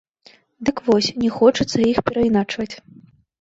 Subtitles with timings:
[0.69, 2.69] Дык вось, не хочацца іх перайначваць.